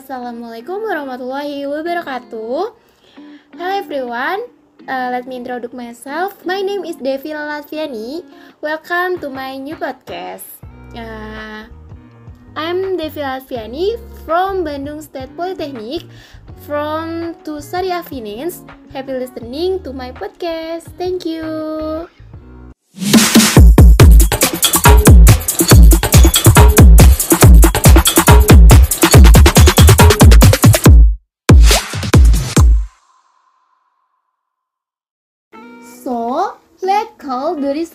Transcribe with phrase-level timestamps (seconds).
[0.00, 2.72] Assalamualaikum warahmatullahi wabarakatuh.
[3.52, 4.40] Hello everyone.
[4.88, 6.40] Uh, let me introduce myself.
[6.48, 8.24] My name is Devi Latviani.
[8.64, 10.64] Welcome to my new podcast.
[10.96, 11.68] Uh,
[12.56, 16.08] I'm Devi Latviani from Bandung State Polytechnic
[16.64, 18.64] from to Syariah Finance.
[18.96, 20.88] Happy listening to my podcast.
[20.96, 22.08] Thank you.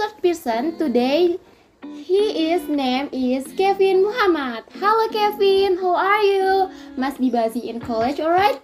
[0.05, 1.39] Research person today.
[1.81, 4.63] His name is Kevin Muhammad.
[4.73, 6.69] Hello Kevin, how are you?
[6.97, 8.61] Must be busy in college, alright?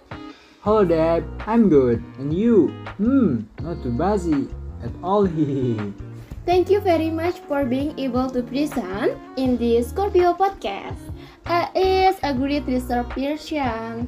[0.60, 2.02] Hello Dad, I'm good.
[2.18, 2.68] And you?
[2.98, 4.46] Hmm, not too busy
[4.82, 5.26] at all.
[6.46, 10.98] Thank you very much for being able to present in this Scorpio podcast.
[11.46, 14.06] Uh, it's a great research person.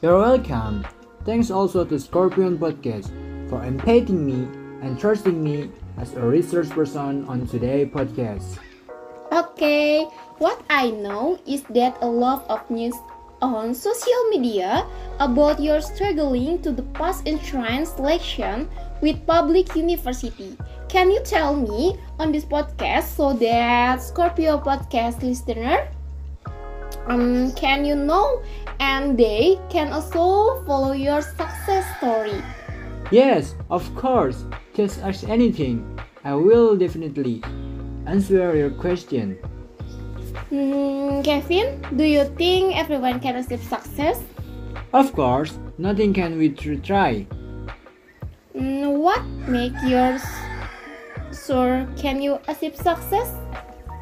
[0.00, 0.86] You're welcome.
[1.24, 3.08] Thanks also to Scorpion Podcast
[3.48, 4.48] for inviting me
[4.80, 8.58] and trusting me as a research person on today's podcast.
[9.32, 10.04] Okay,
[10.38, 12.94] what I know is that a lot of news
[13.42, 14.86] on social media
[15.20, 18.68] about your struggling to the pass entrance selection
[19.02, 20.56] with public university.
[20.88, 25.88] Can you tell me on this podcast so that Scorpio podcast listener
[27.06, 28.42] um, can you know
[28.80, 32.40] and they can also follow your success story?
[33.10, 34.44] Yes, of course.
[34.74, 35.84] Just ask anything.
[36.24, 37.42] I will definitely
[38.06, 39.36] answer your question.
[40.48, 44.22] Hmm, Kevin, do you think everyone can achieve success?
[44.92, 47.26] Of course, nothing can we tr- try.
[48.56, 50.24] Hmm, what make yours
[51.34, 53.36] sure can you achieve success?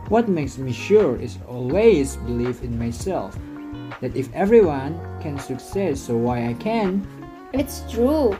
[0.08, 3.36] What makes me sure is always believe in myself.
[4.00, 7.06] That if everyone can succeed, so why I can?
[7.52, 8.36] It's true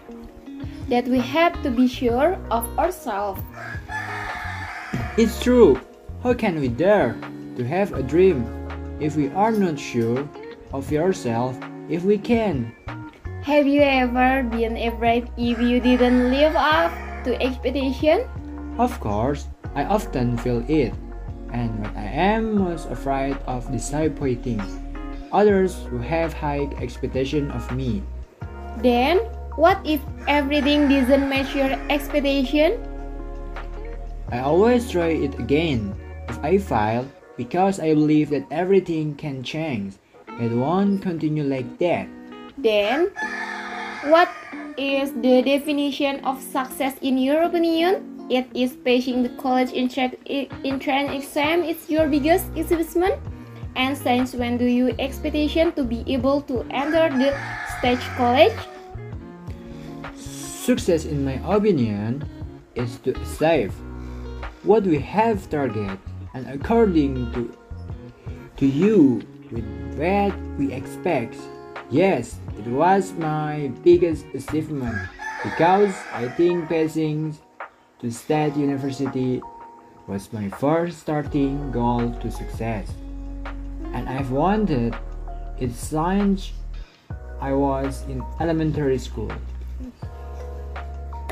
[0.89, 3.41] that we have to be sure of ourselves.
[5.17, 5.81] It's true.
[6.23, 7.17] How can we dare
[7.57, 8.47] to have a dream
[9.01, 10.29] if we are not sure
[10.73, 11.59] of yourself
[11.89, 12.73] if we can?
[13.43, 16.93] Have you ever been afraid if you didn't live up
[17.25, 18.23] to expectation?
[18.79, 20.95] Of course, I often feel it,
[21.51, 24.63] and what I am most afraid of disappointing
[25.33, 28.03] others who have high expectation of me.
[28.79, 29.21] Then,
[29.57, 32.81] what if everything doesn't match your expectation?
[34.31, 35.95] I always try it again.
[36.29, 39.95] If I fail, because I believe that everything can change,
[40.41, 42.09] it won't continue like that.
[42.57, 43.11] Then,
[44.09, 44.31] what
[44.79, 48.09] is the definition of success in your opinion?
[48.31, 53.21] It is passing the college entrance exam is your biggest achievement.
[53.77, 57.37] And since when do you expectation to be able to enter the
[57.79, 58.57] stage college?
[60.63, 62.23] Success, in my opinion,
[62.77, 63.75] is to achieve
[64.63, 65.99] what we have target
[66.35, 67.51] and according to
[68.59, 69.67] to you with
[69.99, 71.35] what we expect.
[71.91, 74.95] Yes, it was my biggest achievement
[75.43, 77.37] because I think passing
[77.99, 79.43] to state university
[80.07, 82.87] was my first starting goal to success.
[83.99, 84.95] And I've wanted
[85.59, 86.53] it since
[87.41, 89.35] I was in elementary school.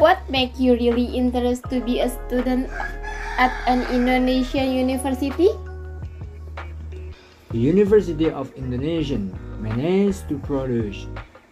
[0.00, 2.72] What make you really interested to be a student
[3.37, 5.53] at an Indonesian university?
[7.53, 9.21] The University of Indonesia
[9.60, 11.05] managed to produce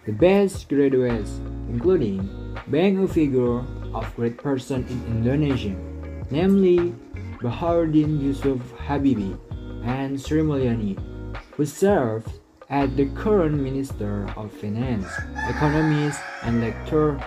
[0.09, 2.25] the best graduates, including
[2.73, 3.61] being a figure
[3.93, 5.77] of great person in Indonesia,
[6.33, 6.97] namely
[7.45, 9.37] Bacharuddin Jusuf Habibie
[9.85, 10.97] and Sri Mulyani,
[11.53, 12.41] who served
[12.73, 15.13] as the current Minister of Finance,
[15.53, 17.21] Economist, and lecturer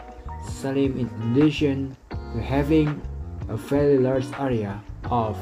[0.52, 3.02] Salim in addition to having
[3.50, 5.38] a fairly large area of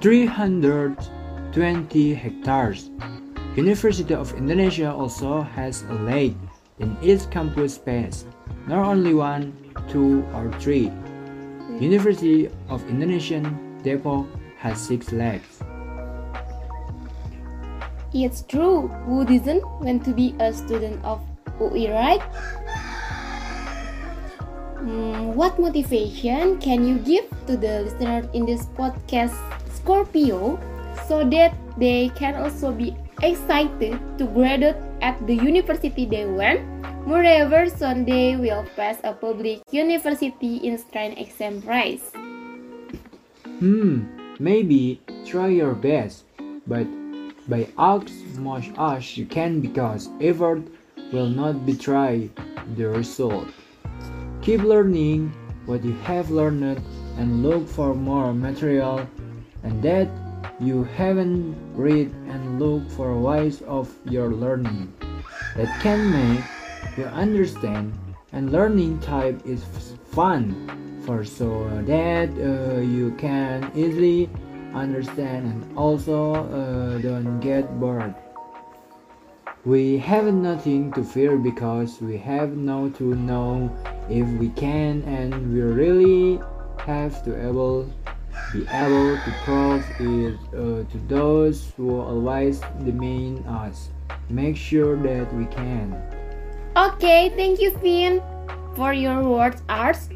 [0.00, 2.90] 320 hectares.
[3.56, 6.36] University of Indonesia also has a lake
[6.80, 8.24] in its campus space,
[8.66, 9.52] not only one,
[9.88, 10.90] two, or three.
[11.78, 14.26] University of Indonesian Depok
[14.58, 15.62] has six lakes.
[18.14, 18.88] It's true.
[19.08, 21.20] Who doesn't want to be a student of
[21.60, 22.20] UI, right?
[24.82, 29.38] Mm, what motivation can you give to the listener in this podcast,
[29.70, 30.58] Scorpio,
[31.06, 32.90] so that they can also be
[33.22, 36.66] excited to graduate at the university they want?
[37.06, 37.70] Moreover,
[38.02, 42.10] they will pass a public university in entrance exam prize.
[43.62, 44.10] Hmm,
[44.42, 46.26] maybe try your best,
[46.66, 46.90] but
[47.46, 50.66] by as much as you can because effort
[51.14, 52.34] will not betray
[52.74, 53.46] the result.
[54.42, 55.32] Keep learning
[55.66, 56.82] what you have learned
[57.16, 59.06] and look for more material
[59.62, 60.08] and that
[60.58, 64.92] you haven't read and look for ways of your learning
[65.54, 66.44] that can make
[66.98, 67.96] you understand
[68.32, 69.62] and learning type is
[70.10, 74.28] fun for so that uh, you can easily
[74.74, 78.14] understand and also uh, don't get bored.
[79.64, 83.70] We have nothing to fear because we have now to know
[84.08, 86.40] if we can and we really
[86.78, 87.88] have to able
[88.52, 93.90] be able to prove it uh, to those who always demand us
[94.28, 95.94] make sure that we can
[96.74, 98.22] Okay, thank you, Finn,
[98.74, 100.08] for your words, arts.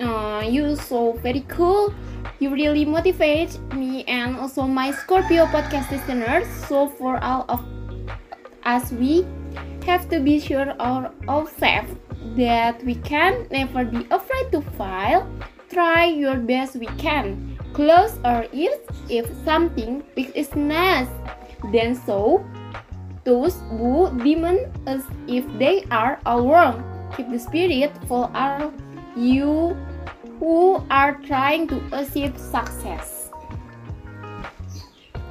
[0.00, 1.92] Uh, you so very cool.
[2.38, 6.48] You really motivate me and also my Scorpio podcast listeners.
[6.64, 7.60] So for all of
[8.64, 9.26] us, we
[9.88, 11.96] have to be sure of ourselves
[12.36, 15.26] that we can never be afraid to fail.
[15.70, 17.56] Try your best we can.
[17.72, 18.76] Close our ears
[19.08, 21.08] if something big is nice.
[21.72, 22.44] Then so
[23.24, 26.84] those who demon us if they are all wrong.
[27.16, 28.72] Keep the spirit for all
[29.16, 29.74] you
[30.38, 33.30] who are trying to achieve success.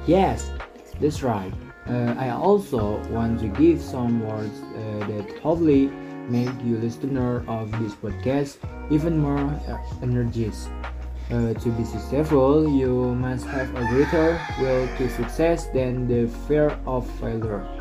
[0.06, 0.50] Yes,
[1.00, 1.67] that's right.
[1.88, 5.86] Uh, I also want to give some words uh, that hopefully
[6.28, 8.58] make you listener of this podcast
[8.90, 10.68] even more uh, energized.
[11.30, 16.78] Uh, to be successful, you must have a greater will to success than the fear
[16.86, 17.77] of failure.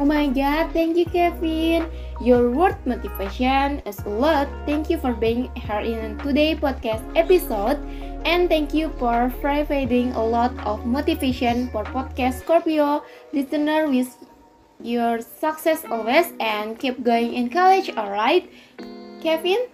[0.00, 1.84] Oh my god, thank you, Kevin.
[2.24, 4.48] Your word motivation is a lot.
[4.64, 7.76] Thank you for being here in today's podcast episode.
[8.24, 13.04] And thank you for providing a lot of motivation for podcast Scorpio
[13.36, 14.16] listener with
[14.80, 18.48] your success always and keep going in college, alright?
[19.20, 19.68] Kevin?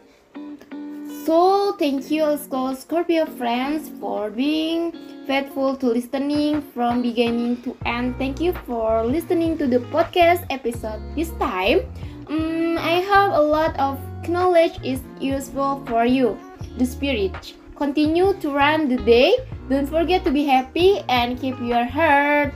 [1.26, 4.94] So, thank you also Scorpio friends for being
[5.26, 8.14] faithful to listening from beginning to end.
[8.14, 11.82] Thank you for listening to the podcast episode this time.
[12.31, 16.38] Um, I hope a lot of knowledge is useful for you.
[16.78, 17.34] The spirit.
[17.75, 19.34] Continue to run the day.
[19.69, 22.55] Don't forget to be happy and keep your heart